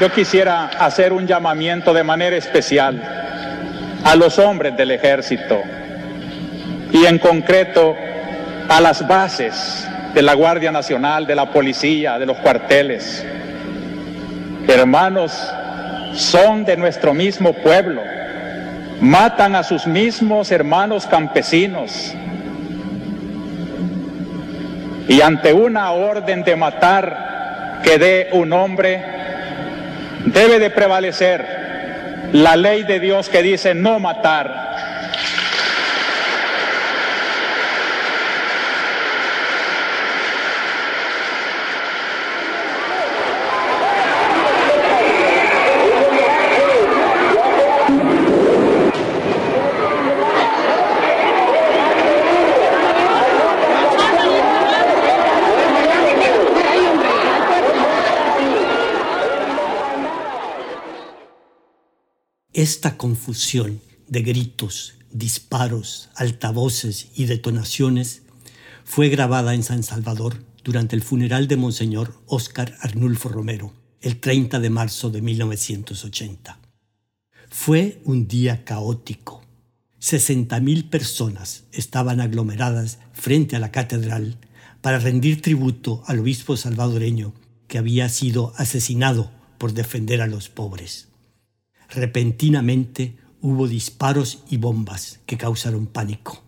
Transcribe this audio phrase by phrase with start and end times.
[0.00, 3.00] yo quisiera hacer un llamamiento de manera especial
[4.04, 5.62] a los hombres del ejército
[6.92, 7.96] y en concreto
[8.68, 13.24] a las bases de la Guardia Nacional, de la policía, de los cuarteles.
[14.68, 15.32] Hermanos,
[16.12, 18.02] son de nuestro mismo pueblo,
[19.00, 22.14] matan a sus mismos hermanos campesinos.
[25.08, 29.15] Y ante una orden de matar que dé un hombre,
[30.26, 31.66] debe de prevalecer
[32.32, 34.75] la ley de Dios que dice no matar.
[62.56, 68.22] Esta confusión de gritos, disparos, altavoces y detonaciones
[68.82, 74.58] fue grabada en San Salvador durante el funeral de Monseñor Óscar Arnulfo Romero, el 30
[74.58, 76.58] de marzo de 1980.
[77.50, 79.42] Fue un día caótico.
[80.00, 84.38] 60.000 personas estaban aglomeradas frente a la catedral
[84.80, 87.34] para rendir tributo al obispo salvadoreño
[87.68, 91.08] que había sido asesinado por defender a los pobres.
[91.90, 96.42] Repentinamente hubo disparos y bombas que causaron pánico.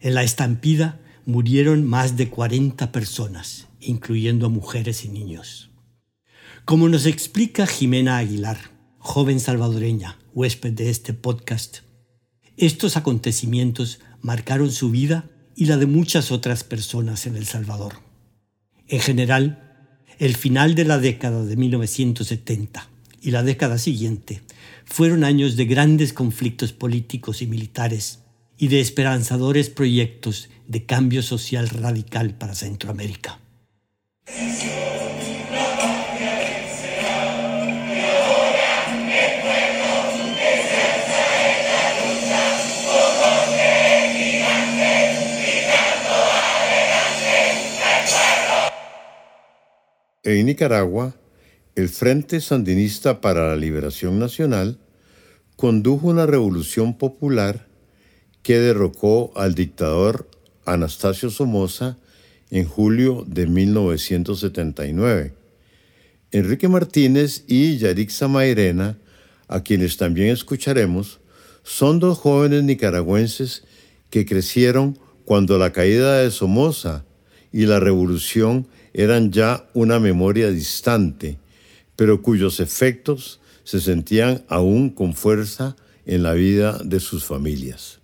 [0.00, 5.70] En la estampida murieron más de 40 personas, incluyendo mujeres y niños.
[6.64, 8.58] Como nos explica Jimena Aguilar,
[8.98, 11.78] joven salvadoreña, huésped de este podcast,
[12.56, 17.94] estos acontecimientos marcaron su vida y la de muchas otras personas en El Salvador.
[18.88, 22.91] En general, el final de la década de 1970
[23.22, 24.42] y la década siguiente
[24.84, 28.20] fueron años de grandes conflictos políticos y militares
[28.58, 33.38] y de esperanzadores proyectos de cambio social radical para Centroamérica.
[50.24, 51.16] En Nicaragua,
[51.74, 54.78] el Frente Sandinista para la Liberación Nacional
[55.56, 57.66] condujo una revolución popular
[58.42, 60.28] que derrocó al dictador
[60.66, 61.96] Anastasio Somoza
[62.50, 65.32] en julio de 1979.
[66.30, 68.98] Enrique Martínez y Yarixa Mairena,
[69.48, 71.20] a quienes también escucharemos,
[71.62, 73.64] son dos jóvenes nicaragüenses
[74.10, 77.06] que crecieron cuando la caída de Somoza
[77.50, 81.38] y la revolución eran ya una memoria distante
[82.02, 88.00] pero cuyos efectos se sentían aún con fuerza en la vida de sus familias.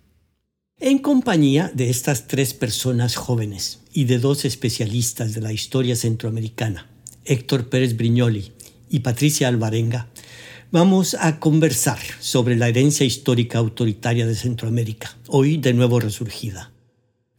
[0.79, 6.87] En compañía de estas tres personas jóvenes y de dos especialistas de la historia centroamericana,
[7.25, 8.53] Héctor Pérez Briñoli
[8.89, 10.07] y Patricia Alvarenga,
[10.71, 16.71] vamos a conversar sobre la herencia histórica autoritaria de Centroamérica, hoy de nuevo resurgida.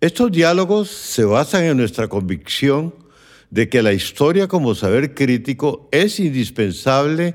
[0.03, 3.00] Estos diálogos se basan en nuestra convicción
[3.51, 7.35] de que la historia como saber crítico es indispensable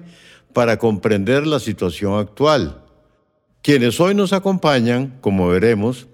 [0.54, 2.82] para comprender la situación actual.
[3.62, 6.08] Quienes hoy nos acompañan, como veremos,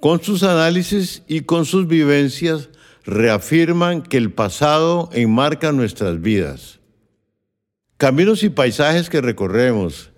[0.00, 2.70] con sus análisis y con sus vivencias,
[3.04, 6.80] reafirman que el pasado enmarca nuestras vidas.
[7.96, 10.10] Caminos y paisajes que recorremos,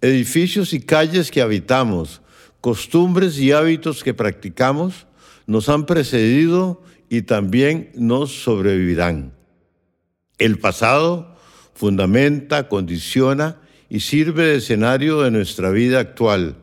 [0.00, 2.20] edificios y calles que habitamos,
[2.60, 5.06] costumbres y hábitos que practicamos,
[5.46, 9.32] nos han precedido y también nos sobrevivirán.
[10.38, 11.36] El pasado
[11.74, 16.56] fundamenta, condiciona y sirve de escenario de nuestra vida actual.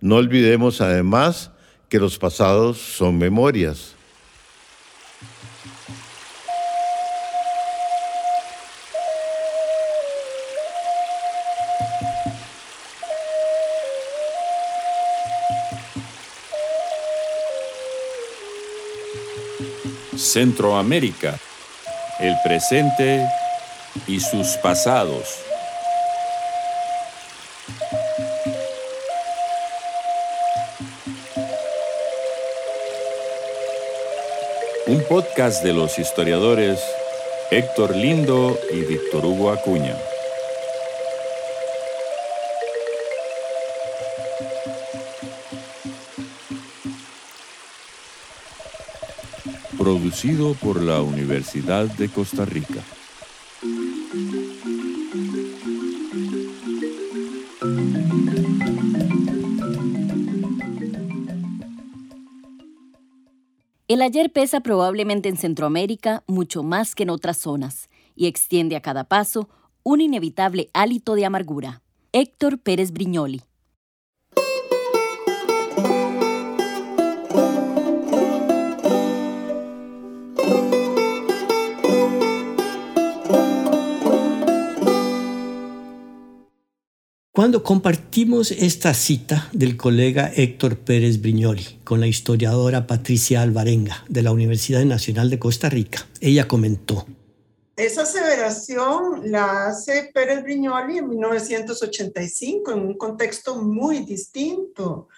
[0.00, 1.52] No olvidemos además
[1.88, 3.94] que los pasados son memorias.
[20.32, 21.38] Centroamérica,
[22.18, 23.28] el presente
[24.06, 25.28] y sus pasados.
[34.86, 36.80] Un podcast de los historiadores
[37.50, 40.11] Héctor Lindo y Víctor Hugo Acuña.
[49.82, 52.84] Producido por la Universidad de Costa Rica.
[63.88, 68.82] El ayer pesa probablemente en Centroamérica mucho más que en otras zonas y extiende a
[68.82, 69.48] cada paso
[69.82, 71.82] un inevitable hálito de amargura.
[72.12, 73.42] Héctor Pérez Briñoli.
[87.34, 94.20] Cuando compartimos esta cita del colega Héctor Pérez Briñoli con la historiadora Patricia Alvarenga de
[94.20, 97.06] la Universidad Nacional de Costa Rica, ella comentó.
[97.74, 105.08] Esa aseveración la hace Pérez Briñoli en 1985 en un contexto muy distinto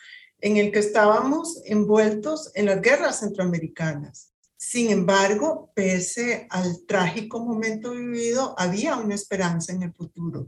[0.40, 4.30] en el que estábamos envueltos en las guerras centroamericanas.
[4.56, 10.46] Sin embargo, pese al trágico momento vivido, había una esperanza en el futuro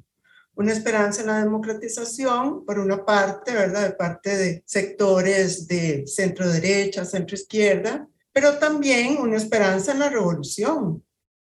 [0.56, 3.90] una esperanza en la democratización, por una parte, ¿verdad?
[3.90, 10.08] De parte de sectores de centro derecha, centro izquierda, pero también una esperanza en la
[10.08, 11.02] revolución.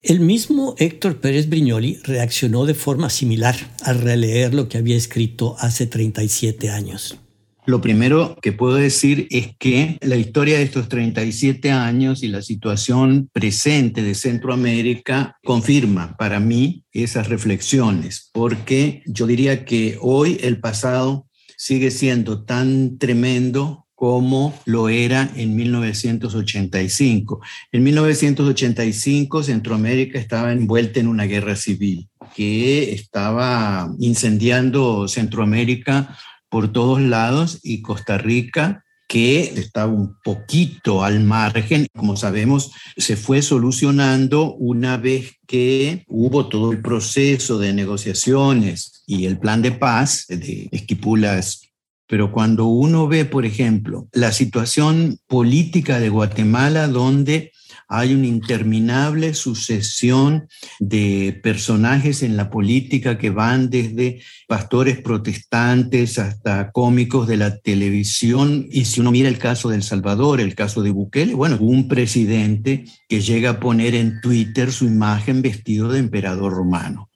[0.01, 5.57] El mismo Héctor Pérez Briñoli reaccionó de forma similar al releer lo que había escrito
[5.59, 7.19] hace 37 años.
[7.67, 12.43] Lo primero que puedo decir es que la historia de estos 37 años y la
[12.43, 20.61] situación presente de Centroamérica confirma para mí esas reflexiones, porque yo diría que hoy el
[20.61, 21.27] pasado
[21.57, 27.41] sigue siendo tan tremendo como lo era en 1985.
[27.73, 36.15] En 1985 Centroamérica estaba envuelta en una guerra civil que estaba incendiando Centroamérica
[36.55, 43.17] por todos lados y Costa Rica que estaba un poquito al margen, como sabemos, se
[43.17, 49.73] fue solucionando una vez que hubo todo el proceso de negociaciones y el plan de
[49.73, 51.73] paz de Esquipulas.
[52.07, 57.51] Pero cuando uno ve, por ejemplo, la situación política de Guatemala, donde
[57.97, 60.49] hay una interminable sucesión
[60.81, 68.67] de personajes en la política que van desde pastores protestantes hasta cómicos de la televisión.
[68.71, 71.89] Y si uno mira el caso de El Salvador, el caso de Bukele, bueno, un
[71.89, 77.11] presidente que llega a poner en Twitter su imagen vestido de emperador romano.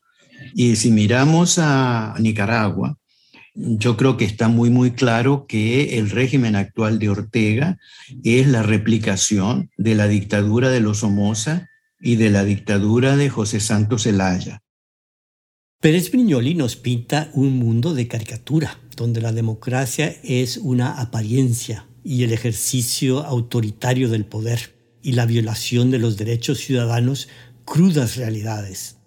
[0.54, 2.96] Y si miramos a Nicaragua,
[3.58, 7.78] yo creo que está muy, muy claro que el régimen actual de Ortega
[8.22, 11.68] es la replicación de la dictadura de los Somoza
[12.00, 14.62] y de la dictadura de José Santos Zelaya.
[15.80, 22.22] Pérez Brignoli nos pinta un mundo de caricatura, donde la democracia es una apariencia y
[22.22, 27.28] el ejercicio autoritario del poder y la violación de los derechos ciudadanos
[27.64, 28.98] crudas realidades.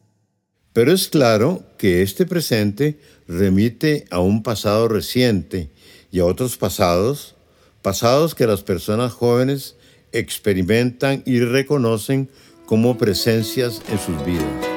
[0.74, 3.00] Pero es claro que este presente
[3.31, 5.69] remite a un pasado reciente
[6.12, 7.36] y a otros pasados,
[7.81, 9.75] pasados que las personas jóvenes
[10.12, 12.30] experimentan y reconocen
[12.66, 14.71] como presencias en sus vidas.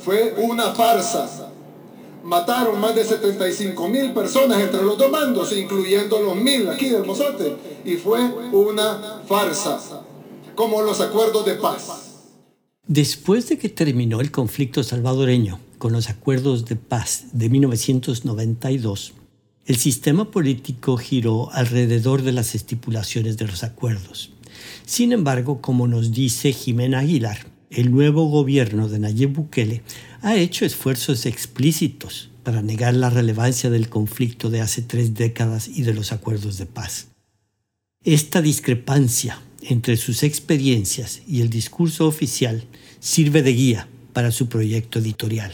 [0.00, 1.50] Fue una farsa.
[2.24, 7.04] Mataron más de 75 mil personas entre los dos mandos, incluyendo los mil aquí del
[7.04, 7.56] Mozote.
[7.84, 8.20] Y fue
[8.52, 10.02] una farsa,
[10.54, 12.08] como los acuerdos de paz.
[12.86, 19.12] Después de que terminó el conflicto salvadoreño con los acuerdos de paz de 1992,
[19.66, 24.30] el sistema político giró alrededor de las estipulaciones de los acuerdos.
[24.86, 29.82] Sin embargo, como nos dice Jimena Aguilar, el nuevo gobierno de Nayib Bukele
[30.22, 35.82] ha hecho esfuerzos explícitos para negar la relevancia del conflicto de hace tres décadas y
[35.82, 37.08] de los acuerdos de paz.
[38.02, 42.64] Esta discrepancia entre sus experiencias y el discurso oficial
[43.00, 45.52] sirve de guía para su proyecto editorial.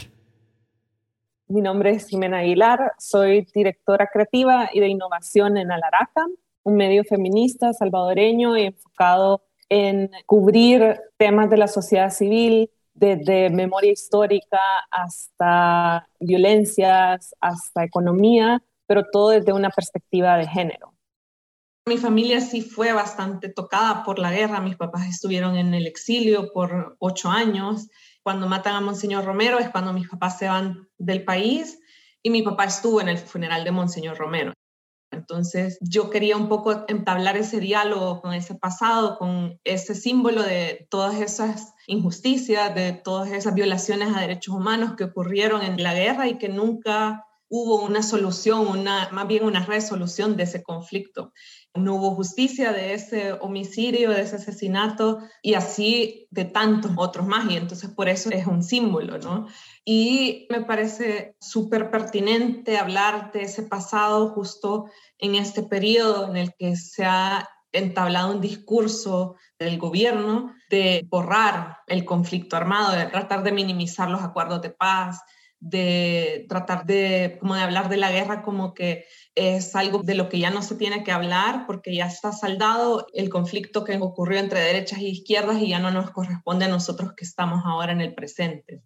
[1.47, 6.25] Mi nombre es Jimena Aguilar, soy directora creativa y de innovación en Alaraca,
[6.63, 14.59] un medio feminista salvadoreño enfocado en cubrir temas de la sociedad civil, desde memoria histórica
[14.89, 20.93] hasta violencias, hasta economía, pero todo desde una perspectiva de género.
[21.87, 24.59] Mi familia sí fue bastante tocada por la guerra.
[24.59, 27.89] Mis papás estuvieron en el exilio por ocho años.
[28.23, 31.79] Cuando matan a Monseñor Romero es cuando mis papás se van del país
[32.23, 34.53] y mi papá estuvo en el funeral de Monseñor Romero.
[35.15, 40.87] Entonces yo quería un poco entablar ese diálogo con ese pasado, con ese símbolo de
[40.89, 46.27] todas esas injusticias, de todas esas violaciones a derechos humanos que ocurrieron en la guerra
[46.27, 51.31] y que nunca hubo una solución, una, más bien una resolución de ese conflicto.
[51.75, 57.49] No hubo justicia de ese homicidio, de ese asesinato y así de tantos otros más.
[57.51, 59.47] Y entonces por eso es un símbolo, ¿no?
[59.83, 64.85] Y me parece súper pertinente hablar de ese pasado justo
[65.17, 71.79] en este periodo en el que se ha entablado un discurso del gobierno de borrar
[71.87, 75.19] el conflicto armado, de tratar de minimizar los acuerdos de paz,
[75.59, 80.29] de tratar de, como de hablar de la guerra como que es algo de lo
[80.29, 84.39] que ya no se tiene que hablar porque ya está saldado el conflicto que ocurrió
[84.39, 88.01] entre derechas e izquierdas y ya no nos corresponde a nosotros que estamos ahora en
[88.01, 88.81] el presente.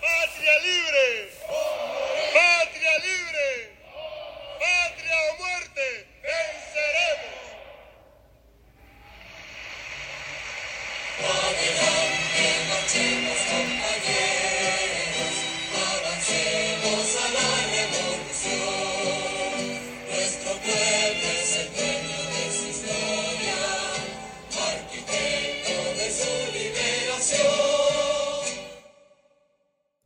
[0.00, 0.83] ¡Patria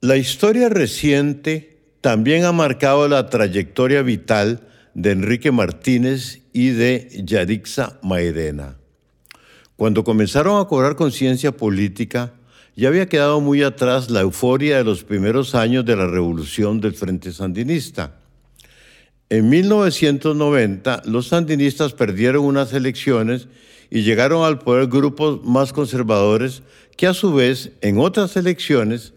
[0.00, 4.60] La historia reciente también ha marcado la trayectoria vital
[4.94, 8.76] de Enrique Martínez y de Yarixa Mairena.
[9.74, 12.32] Cuando comenzaron a cobrar conciencia política,
[12.76, 16.94] ya había quedado muy atrás la euforia de los primeros años de la revolución del
[16.94, 18.20] Frente Sandinista.
[19.30, 23.48] En 1990, los sandinistas perdieron unas elecciones
[23.90, 26.62] y llegaron al poder grupos más conservadores
[26.96, 29.12] que a su vez en otras elecciones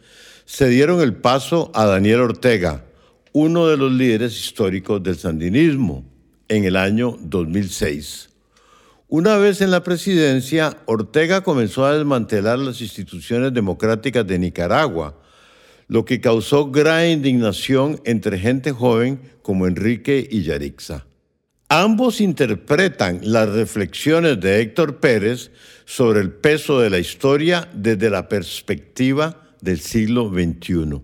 [0.45, 2.85] se dieron el paso a Daniel Ortega,
[3.33, 6.05] uno de los líderes históricos del sandinismo,
[6.47, 8.29] en el año 2006.
[9.07, 15.17] Una vez en la presidencia, Ortega comenzó a desmantelar las instituciones democráticas de Nicaragua,
[15.87, 21.05] lo que causó gran indignación entre gente joven como Enrique y Yarixa.
[21.67, 25.51] Ambos interpretan las reflexiones de Héctor Pérez
[25.85, 31.01] sobre el peso de la historia desde la perspectiva del siglo XXI.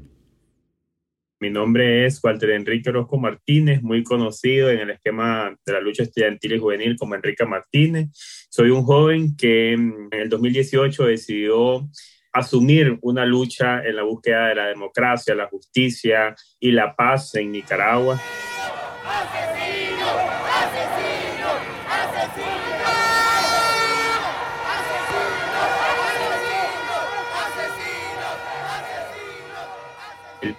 [1.40, 6.02] Mi nombre es Walter Enrique Orozco Martínez, muy conocido en el esquema de la lucha
[6.02, 8.10] estudiantil y juvenil como Enrique Martínez.
[8.50, 11.88] Soy un joven que en el 2018 decidió
[12.34, 17.52] asumir una lucha en la búsqueda de la democracia, la justicia y la paz en
[17.52, 18.20] Nicaragua.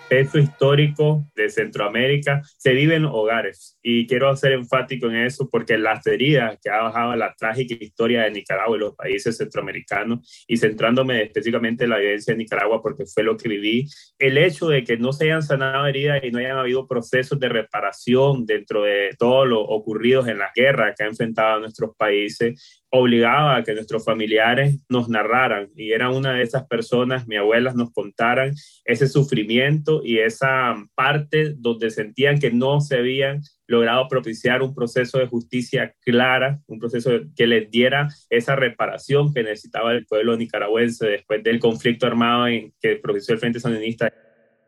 [0.08, 3.78] Peso histórico de Centroamérica se vive en hogares.
[3.82, 8.22] Y quiero ser enfático en eso porque las heridas que ha bajado la trágica historia
[8.22, 13.04] de Nicaragua y los países centroamericanos, y centrándome específicamente en la evidencia de Nicaragua porque
[13.06, 13.86] fue lo que viví,
[14.18, 17.48] el hecho de que no se hayan sanado heridas y no hayan habido procesos de
[17.48, 22.82] reparación dentro de todo lo ocurrido en la guerra que ha enfrentado a nuestros países,
[22.90, 27.72] obligaba a que nuestros familiares nos narraran y era una de esas personas, mi abuela,
[27.74, 34.62] nos contaran ese sufrimiento y esa parte donde sentían que no se habían logrado propiciar
[34.62, 40.06] un proceso de justicia clara, un proceso que les diera esa reparación que necesitaba el
[40.06, 44.12] pueblo nicaragüense después del conflicto armado en que propició el Frente Sandinista.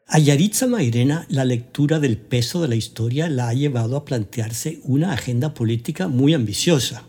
[0.06, 4.80] A Yaritza Mairena, la lectura del peso de la historia la ha llevado a plantearse
[4.84, 7.06] una agenda política muy ambiciosa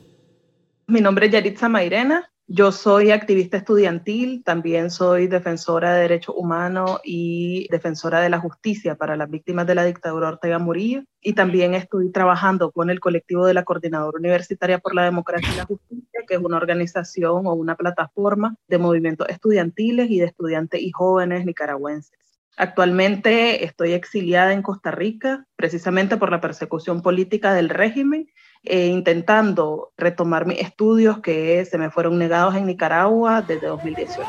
[0.91, 2.30] mi nombre es Yaritza Mairena.
[2.53, 8.95] Yo soy activista estudiantil, también soy defensora de derechos humanos y defensora de la justicia
[8.95, 11.03] para las víctimas de la dictadura Ortega Murillo.
[11.21, 15.55] Y también estoy trabajando con el colectivo de la Coordinadora Universitaria por la Democracia y
[15.55, 20.81] la Justicia, que es una organización o una plataforma de movimientos estudiantiles y de estudiantes
[20.81, 22.19] y jóvenes nicaragüenses.
[22.57, 28.27] Actualmente estoy exiliada en Costa Rica, precisamente por la persecución política del régimen
[28.63, 34.21] eh, intentando retomar mis estudios que se me fueron negados en Nicaragua desde 2018.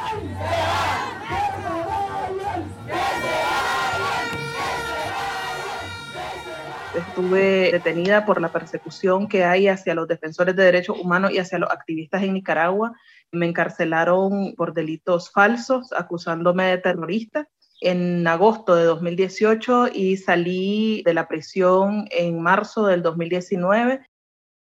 [6.95, 11.59] Estuve detenida por la persecución que hay hacia los defensores de derechos humanos y hacia
[11.59, 12.95] los activistas en Nicaragua.
[13.33, 17.49] Me encarcelaron por delitos falsos, acusándome de terrorista
[17.83, 24.01] en agosto de 2018 y salí de la prisión en marzo del 2019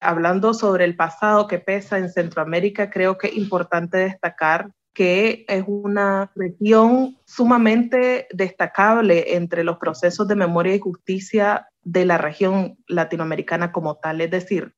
[0.06, 5.64] hablando sobre el pasado que pesa en Centroamérica, creo que es importante destacar que es
[5.66, 13.72] una región sumamente destacable entre los procesos de memoria y justicia de la región latinoamericana
[13.72, 14.22] como tal.
[14.22, 14.75] Es decir,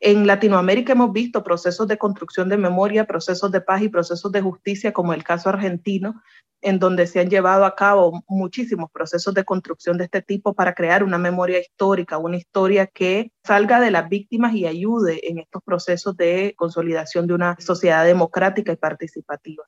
[0.00, 4.42] En Latinoamérica hemos visto procesos de construcción de memoria, procesos de paz y procesos de
[4.42, 6.22] justicia, como el caso argentino,
[6.60, 10.74] en donde se han llevado a cabo muchísimos procesos de construcción de este tipo para
[10.74, 15.62] crear una memoria histórica, una historia que salga de las víctimas y ayude en estos
[15.62, 19.64] procesos de consolidación de una sociedad democrática y participativa.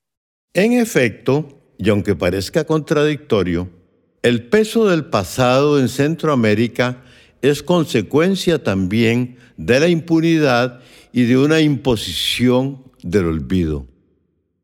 [0.53, 1.47] En efecto,
[1.79, 3.71] y aunque parezca contradictorio,
[4.23, 7.05] el peso del pasado en Centroamérica
[7.43, 10.81] es consecuencia también de la impunidad
[11.13, 13.87] y de una imposición del olvido.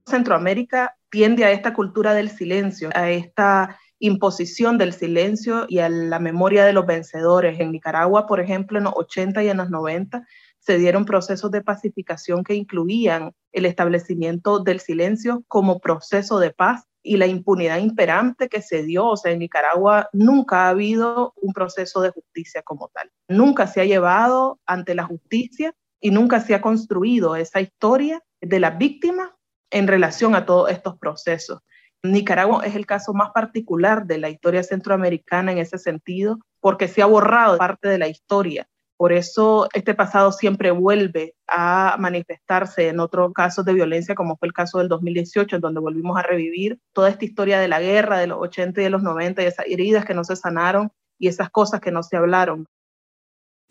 [0.06, 6.18] Centroamérica tiende a esta cultura del silencio, a esta imposición del silencio y a la
[6.18, 7.58] memoria de los vencedores.
[7.60, 10.26] En Nicaragua, por ejemplo, en los 80 y en los 90
[10.58, 16.84] se dieron procesos de pacificación que incluían el establecimiento del silencio como proceso de paz
[17.04, 19.06] y la impunidad imperante que se dio.
[19.06, 23.12] O sea, en Nicaragua nunca ha habido un proceso de justicia como tal.
[23.28, 28.58] Nunca se ha llevado ante la justicia y nunca se ha construido esa historia de
[28.58, 29.30] las víctimas
[29.70, 31.60] en relación a todos estos procesos.
[32.02, 37.02] Nicaragua es el caso más particular de la historia centroamericana en ese sentido, porque se
[37.02, 38.66] ha borrado parte de la historia
[39.04, 44.48] por eso este pasado siempre vuelve a manifestarse en otros casos de violencia, como fue
[44.48, 48.18] el caso del 2018, en donde volvimos a revivir toda esta historia de la guerra
[48.18, 51.28] de los 80 y de los 90 y esas heridas que no se sanaron y
[51.28, 52.64] esas cosas que no se hablaron.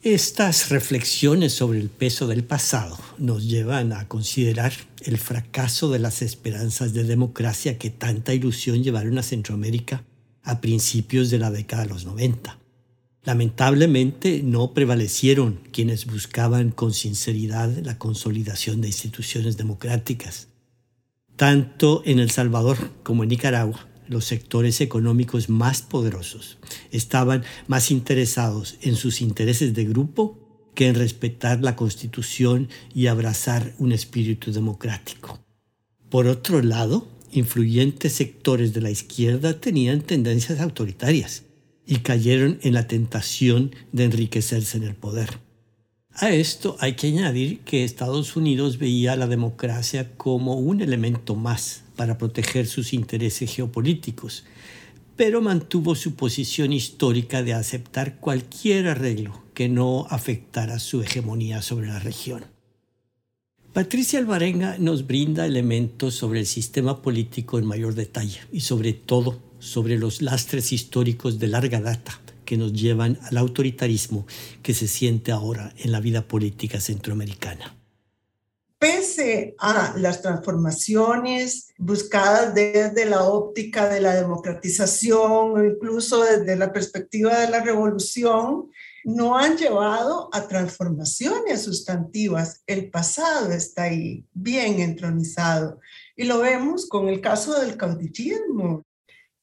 [0.04, 4.74] Estas reflexiones sobre el peso del pasado nos llevan a considerar
[5.04, 10.04] el fracaso de las esperanzas de democracia que tanta ilusión llevaron a Centroamérica
[10.44, 12.60] a principios de la década de los 90.
[13.26, 20.50] Lamentablemente no prevalecieron quienes buscaban con sinceridad la consolidación de instituciones democráticas.
[21.38, 26.58] Tanto en El Salvador como en Nicaragua, los sectores económicos más poderosos
[26.92, 33.74] estaban más interesados en sus intereses de grupo que en respetar la constitución y abrazar
[33.78, 35.40] un espíritu democrático.
[36.10, 41.44] Por otro lado, influyentes sectores de la izquierda tenían tendencias autoritarias
[41.86, 45.40] y cayeron en la tentación de enriquecerse en el poder.
[46.16, 51.36] A esto hay que añadir que Estados Unidos veía a la democracia como un elemento
[51.36, 54.44] más para proteger sus intereses geopolíticos,
[55.16, 61.88] pero mantuvo su posición histórica de aceptar cualquier arreglo que no afectara su hegemonía sobre
[61.88, 62.46] la región.
[63.74, 69.40] Patricia Alvarenga nos brinda elementos sobre el sistema político en mayor detalle y sobre todo
[69.64, 74.28] sobre los lastres históricos de larga data que nos llevan al autoritarismo
[74.62, 77.78] que se siente ahora en la vida política centroamericana.
[78.78, 86.74] Pese a las transformaciones buscadas desde la óptica de la democratización o incluso desde la
[86.74, 88.70] perspectiva de la revolución,
[89.06, 92.62] no han llevado a transformaciones sustantivas.
[92.68, 95.80] El pasado está ahí, bien entronizado.
[96.18, 98.84] Y lo vemos con el caso del caudillismo.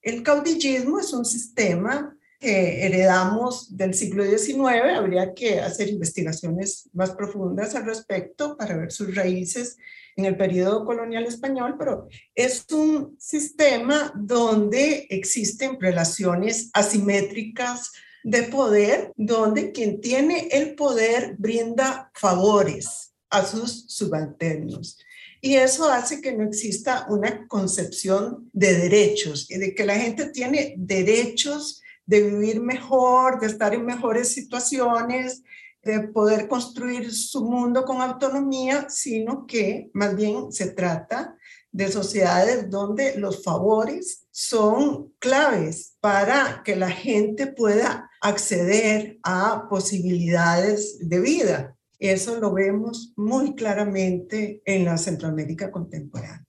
[0.02, 7.10] El caudillismo es un sistema que heredamos del siglo XIX, habría que hacer investigaciones más
[7.10, 9.76] profundas al respecto para ver sus raíces
[10.16, 17.92] en el periodo colonial español, pero es un sistema donde existen relaciones asimétricas
[18.24, 24.98] de poder, donde quien tiene el poder brinda favores a sus subalternos.
[25.40, 30.74] Y eso hace que no exista una concepción de derechos de que la gente tiene
[30.76, 35.42] derechos de vivir mejor, de estar en mejores situaciones,
[35.83, 41.37] de poder construir su mundo con autonomía, sino que más bien se trata
[41.72, 51.09] de sociedades donde los favores son claves para que la gente pueda acceder a posibilidades
[51.09, 51.76] de vida.
[52.00, 56.46] Eso lo vemos muy claramente en la Centroamérica contemporánea.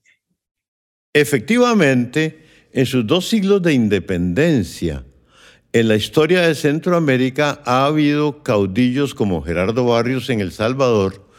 [1.14, 5.06] Efectivamente, en sus dos siglos de independencia,
[5.74, 11.30] en la historia de Centroamérica ha habido caudillos como Gerardo Barrios en El Salvador,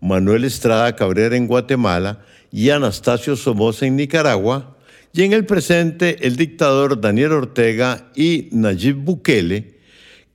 [0.00, 4.76] Manuel Estrada Cabrera en Guatemala y Anastasio Somoza en Nicaragua,
[5.12, 9.79] y en el presente el dictador Daniel Ortega y Nayib Bukele,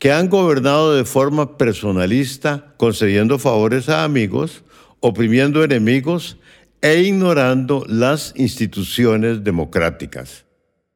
[0.05, 4.63] que han gobernado de forma personalista, concediendo favores a amigos,
[4.99, 6.37] oprimiendo enemigos
[6.79, 10.45] e ignorando las instituciones democráticas.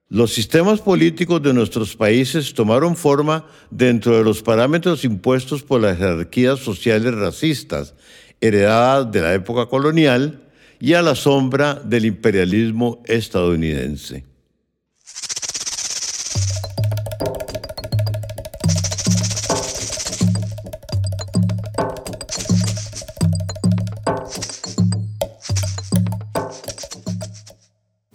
[0.09, 5.97] Los sistemas políticos de nuestros países tomaron forma dentro de los parámetros impuestos por las
[5.97, 7.95] jerarquías sociales racistas,
[8.39, 10.43] heredadas de la época colonial
[10.79, 14.28] y a la sombra del imperialismo estadounidense.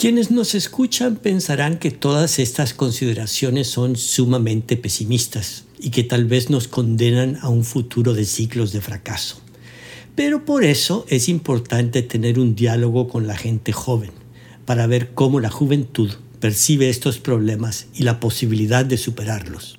[0.05, 6.51] Quienes nos escuchan pensarán que todas estas consideraciones son sumamente pesimistas y que tal vez
[6.51, 9.41] nos condenan a un futuro de ciclos de fracaso.
[10.15, 14.11] Pero por eso es importante tener un diálogo con la gente joven,
[14.67, 19.79] para ver cómo la juventud percibe estos problemas y la posibilidad de superarlos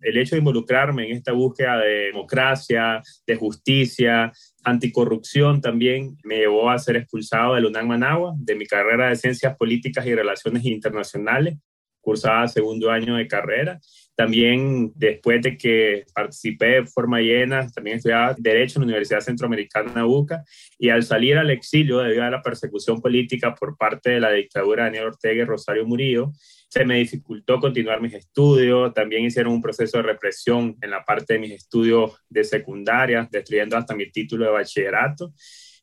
[0.00, 4.32] el hecho de involucrarme en esta búsqueda de democracia, de justicia,
[4.64, 9.56] anticorrupción también me llevó a ser expulsado del UNAM Managua, de mi carrera de Ciencias
[9.56, 11.56] Políticas y Relaciones Internacionales,
[12.00, 13.80] cursaba segundo año de carrera.
[14.16, 20.06] También después de que participé de forma llena, también estudiaba Derecho en la Universidad Centroamericana
[20.06, 20.42] UCA
[20.78, 24.84] y al salir al exilio debido a la persecución política por parte de la dictadura
[24.84, 26.32] de Daniel Ortega y Rosario Murillo,
[26.68, 31.34] se me dificultó continuar mis estudios, también hicieron un proceso de represión en la parte
[31.34, 35.32] de mis estudios de secundaria, destruyendo hasta mi título de bachillerato,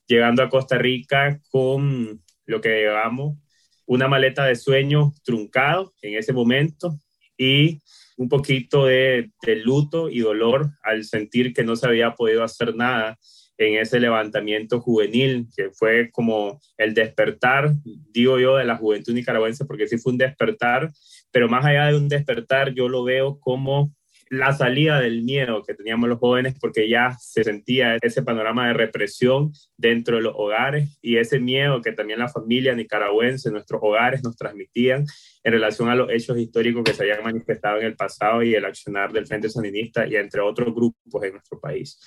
[0.07, 3.37] llegando a Costa Rica con lo que llevamos
[3.85, 6.97] una maleta de sueños truncado en ese momento
[7.37, 7.81] y
[8.17, 12.75] un poquito de, de luto y dolor al sentir que no se había podido hacer
[12.75, 13.17] nada
[13.57, 17.71] en ese levantamiento juvenil, que fue como el despertar,
[18.11, 20.91] digo yo, de la juventud nicaragüense, porque sí fue un despertar,
[21.31, 23.93] pero más allá de un despertar, yo lo veo como
[24.33, 28.73] la salida del miedo que teníamos los jóvenes porque ya se sentía ese panorama de
[28.73, 34.23] represión dentro de los hogares y ese miedo que también la familia nicaragüense, nuestros hogares
[34.23, 35.05] nos transmitían
[35.43, 38.65] en relación a los hechos históricos que se habían manifestado en el pasado y el
[38.65, 41.99] accionar del Frente Sandinista y entre otros grupos en nuestro país.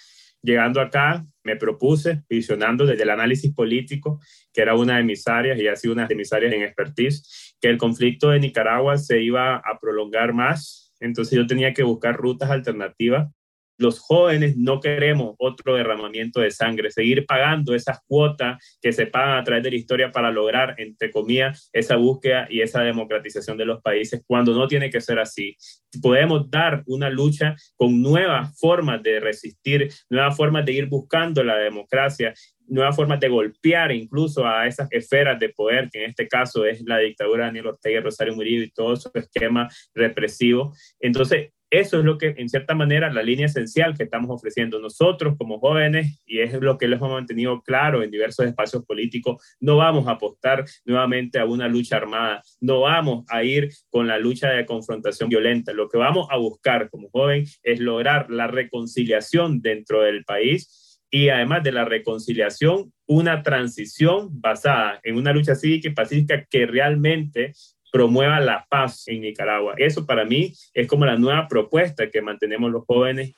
[0.43, 4.21] Llegando acá, me propuse, visionando desde el análisis político,
[4.53, 7.55] que era una de mis áreas y ha sido una de mis áreas en expertise,
[7.61, 10.86] que el conflicto de Nicaragua se iba a prolongar más.
[11.01, 13.33] Entonces yo tenía que buscar rutas alternativas
[13.79, 19.39] los jóvenes no queremos otro derramamiento de sangre, seguir pagando esas cuotas que se pagan
[19.39, 23.67] a través de la historia para lograr, entre comillas, esa búsqueda y esa democratización de
[23.67, 25.57] los países, cuando no tiene que ser así.
[26.03, 31.57] Podemos dar una lucha con nuevas formas de resistir, nuevas formas de ir buscando la
[31.57, 32.35] democracia
[32.69, 36.83] nuevas formas de golpear incluso a esas esferas de poder, que en este caso es
[36.85, 40.75] la dictadura de Daniel Ortega Rosario Murillo y todo su esquema represivo.
[41.01, 45.37] Entonces, eso es lo que, en cierta manera, la línea esencial que estamos ofreciendo nosotros
[45.39, 49.77] como jóvenes, y es lo que les hemos mantenido claro en diversos espacios políticos, no
[49.77, 54.51] vamos a apostar nuevamente a una lucha armada, no vamos a ir con la lucha
[54.51, 55.73] de confrontación violenta.
[55.73, 61.29] Lo que vamos a buscar como joven es lograr la reconciliación dentro del país y
[61.29, 67.53] además de la reconciliación, una transición basada en una lucha cívica y pacífica que realmente
[67.97, 69.73] promueva la paz en Nicaragua.
[69.79, 73.35] Eso para mí es como la nueva propuesta que mantenemos los jóvenes.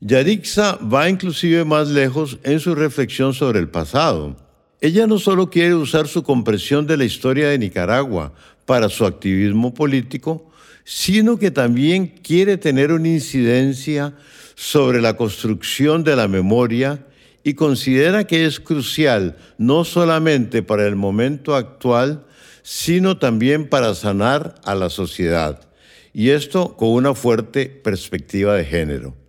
[0.00, 4.43] Yarixa va inclusive más lejos en su reflexión sobre el pasado.
[4.84, 8.34] Ella no solo quiere usar su comprensión de la historia de Nicaragua
[8.66, 10.50] para su activismo político,
[10.84, 14.12] sino que también quiere tener una incidencia
[14.54, 17.06] sobre la construcción de la memoria
[17.42, 22.26] y considera que es crucial no solamente para el momento actual,
[22.62, 25.66] sino también para sanar a la sociedad,
[26.12, 29.23] y esto con una fuerte perspectiva de género.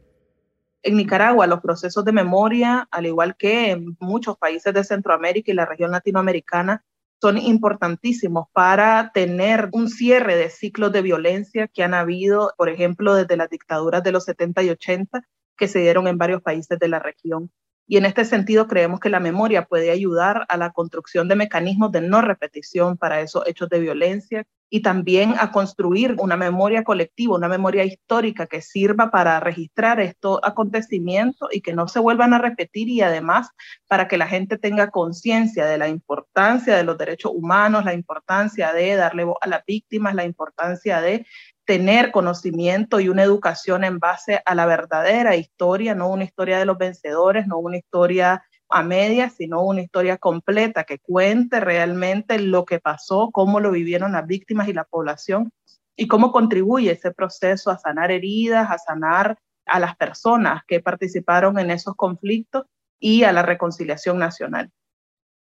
[0.85, 5.55] En Nicaragua, los procesos de memoria, al igual que en muchos países de Centroamérica y
[5.55, 6.85] la región latinoamericana,
[7.19, 13.15] son importantísimos para tener un cierre de ciclos de violencia que han habido, por ejemplo,
[13.15, 15.23] desde las dictaduras de los 70 y 80
[15.57, 17.49] que se dieron en varios países de la región.
[17.87, 21.91] Y en este sentido creemos que la memoria puede ayudar a la construcción de mecanismos
[21.91, 27.35] de no repetición para esos hechos de violencia y también a construir una memoria colectiva,
[27.35, 32.39] una memoria histórica que sirva para registrar estos acontecimientos y que no se vuelvan a
[32.39, 33.49] repetir y además
[33.87, 38.73] para que la gente tenga conciencia de la importancia de los derechos humanos, la importancia
[38.73, 41.25] de darle voz a las víctimas, la importancia de
[41.65, 46.65] tener conocimiento y una educación en base a la verdadera historia, no una historia de
[46.65, 52.65] los vencedores, no una historia a medias, sino una historia completa que cuente realmente lo
[52.65, 55.51] que pasó, cómo lo vivieron las víctimas y la población
[55.95, 61.57] y cómo contribuye ese proceso a sanar heridas, a sanar a las personas que participaron
[61.59, 62.65] en esos conflictos
[62.99, 64.71] y a la reconciliación nacional.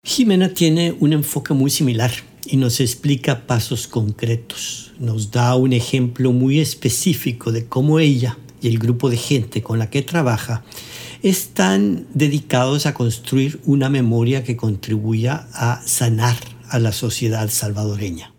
[0.03, 2.11] Jimena tiene un enfoque muy similar
[2.45, 4.93] y nos explica pasos concretos.
[4.99, 9.79] Nos da un ejemplo muy específico de cómo ella y el grupo de gente con
[9.79, 10.63] la que trabaja
[11.29, 16.35] están dedicados a construir una memoria que contribuya a sanar
[16.69, 18.31] a la sociedad salvadoreña.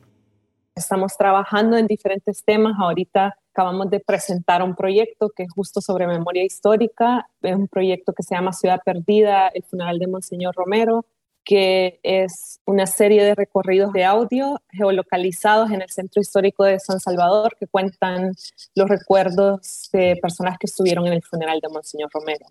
[0.73, 2.75] Estamos trabajando en diferentes temas.
[2.79, 7.29] Ahorita acabamos de presentar un proyecto que es justo sobre memoria histórica.
[7.43, 11.07] Es un proyecto que se llama Ciudad Perdida, el funeral de Monseñor Romero,
[11.45, 17.01] que es una serie de recorridos de audio geolocalizados en el Centro Histórico de San
[17.01, 18.33] Salvador que cuentan
[18.77, 22.47] los recuerdos de personas que estuvieron en el funeral de Monseñor Romero.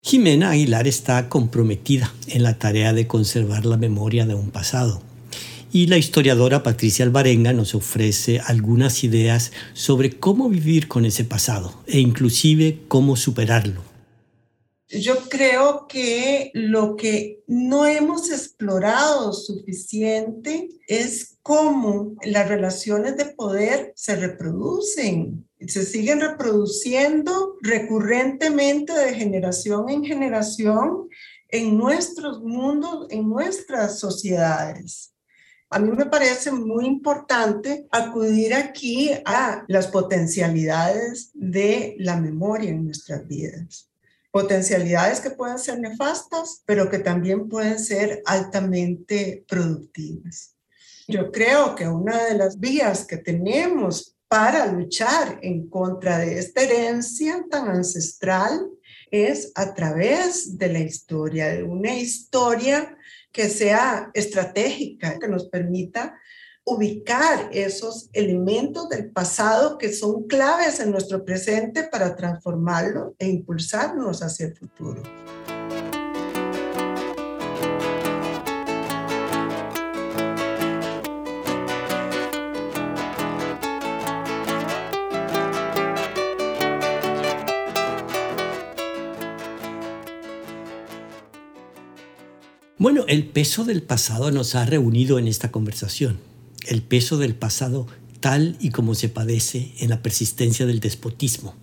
[0.00, 5.02] Jimena Aguilar está comprometida en la tarea de conservar la memoria de un pasado
[5.72, 11.82] y la historiadora Patricia Alvarenga nos ofrece algunas ideas sobre cómo vivir con ese pasado
[11.86, 13.87] e inclusive cómo superarlo.
[14.90, 23.92] Yo creo que lo que no hemos explorado suficiente es cómo las relaciones de poder
[23.96, 31.08] se reproducen, se siguen reproduciendo recurrentemente de generación en generación
[31.50, 35.12] en nuestros mundos, en nuestras sociedades.
[35.68, 42.86] A mí me parece muy importante acudir aquí a las potencialidades de la memoria en
[42.86, 43.87] nuestras vidas.
[44.30, 50.54] Potencialidades que pueden ser nefastas, pero que también pueden ser altamente productivas.
[51.06, 56.62] Yo creo que una de las vías que tenemos para luchar en contra de esta
[56.62, 58.68] herencia tan ancestral
[59.10, 62.94] es a través de la historia, de una historia
[63.32, 66.14] que sea estratégica, que nos permita
[66.68, 74.22] ubicar esos elementos del pasado que son claves en nuestro presente para transformarlo e impulsarnos
[74.22, 75.02] hacia el futuro.
[92.80, 96.20] Bueno, el peso del pasado nos ha reunido en esta conversación.
[96.68, 97.86] El peso del pasado
[98.20, 101.56] tal y como se padece en la persistencia del despotismo,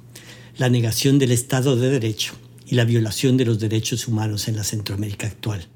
[0.58, 2.34] la negación del Estado de Derecho
[2.66, 5.68] y la violación de los derechos humanos en la Centroamérica actual.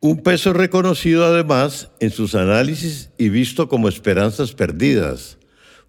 [0.00, 5.38] Un peso reconocido además en sus análisis y visto como esperanzas perdidas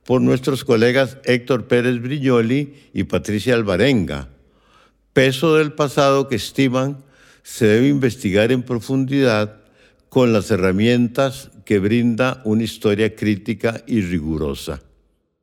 [0.06, 4.30] por nuestros colegas Héctor Pérez Brignoli y Patricia Alvarenga.
[5.14, 7.04] Peso del pasado que estiman
[7.42, 9.65] se debe investigar en profundidad
[10.16, 14.82] con las herramientas que brinda una historia crítica y rigurosa.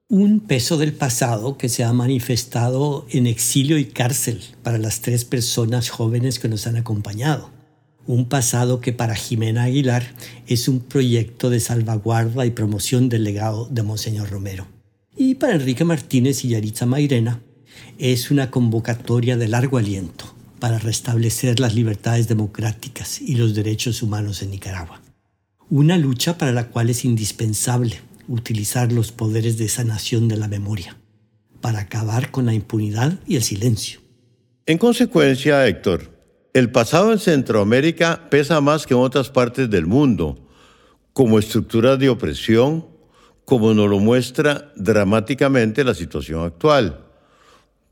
[0.08, 5.26] Un peso del pasado que se ha manifestado en exilio y cárcel para las tres
[5.26, 7.50] personas jóvenes que nos han acompañado.
[8.06, 10.04] Un pasado que para Jimena Aguilar
[10.46, 14.68] es un proyecto de salvaguarda y promoción del legado de Monseñor Romero.
[15.14, 17.42] Y para Enrique Martínez y Yaritza Mairena
[17.98, 20.31] es una convocatoria de largo aliento
[20.62, 25.02] para restablecer las libertades democráticas y los derechos humanos en Nicaragua.
[25.70, 30.96] Una lucha para la cual es indispensable utilizar los poderes de sanación de la memoria
[31.60, 33.98] para acabar con la impunidad y el silencio.
[34.64, 36.16] En consecuencia, Héctor,
[36.54, 40.46] el pasado en Centroamérica pesa más que en otras partes del mundo,
[41.12, 42.86] como estructura de opresión,
[43.44, 47.04] como nos lo muestra dramáticamente la situación actual.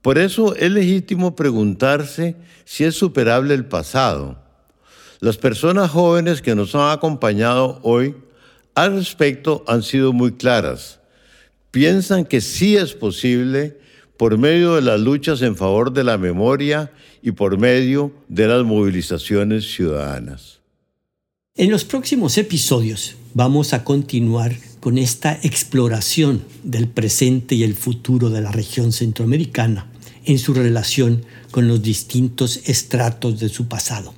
[0.02, 4.42] Por eso es legítimo preguntarse si es superable el pasado.
[5.20, 8.14] Las personas jóvenes que nos han acompañado hoy
[8.74, 11.00] al respecto han sido muy claras.
[11.70, 13.78] Piensan que sí es posible
[14.16, 18.64] por medio de las luchas en favor de la memoria y por medio de las
[18.64, 20.60] movilizaciones ciudadanas.
[21.56, 28.30] En los próximos episodios vamos a continuar con esta exploración del presente y el futuro
[28.30, 29.89] de la región centroamericana
[30.24, 34.14] en su relación con los distintos estratos de su pasado.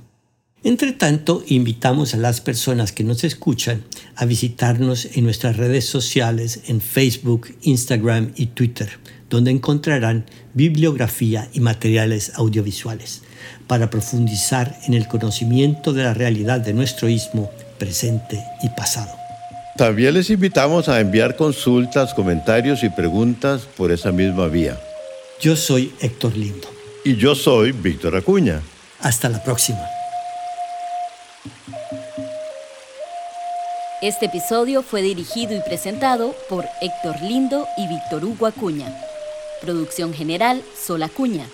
[0.65, 3.83] Entre tanto, invitamos a las personas que nos escuchan
[4.15, 8.89] a visitarnos en nuestras redes sociales en Facebook, Instagram y Twitter,
[9.29, 13.23] donde encontrarán bibliografía y materiales audiovisuales
[13.67, 19.11] para profundizar en el conocimiento de la realidad de nuestro istmo presente y pasado.
[19.75, 24.77] También les invitamos a enviar consultas, comentarios y preguntas por esa misma vía.
[25.39, 26.67] Yo soy Héctor Lindo.
[27.03, 28.61] Y yo soy Víctor Acuña.
[28.99, 29.81] Hasta la próxima.
[34.01, 38.93] Este episodio fue dirigido y presentado por Héctor Lindo y Víctor Hugo Acuña.
[39.61, 41.45] Producción general, Sol Acuña.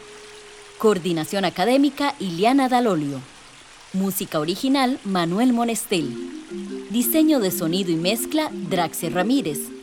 [0.77, 3.21] Coordinación académica, Iliana Dalolio.
[3.93, 6.15] Música original, Manuel Monestel.
[6.91, 9.78] Diseño de sonido y mezcla, Draxe Ramírez.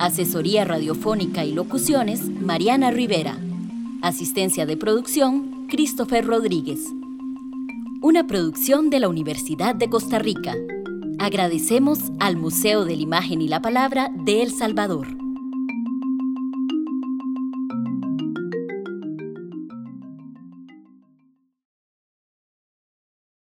[0.00, 3.38] Asesoría radiofónica y locuciones, Mariana Rivera.
[4.02, 6.80] Asistencia de producción, Christopher Rodríguez.
[8.02, 10.56] Una producción de la Universidad de Costa Rica.
[11.18, 15.19] Agradecemos al Museo de la Imagen y la Palabra de El Salvador.